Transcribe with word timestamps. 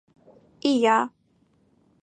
Ия!.. 0.71 0.97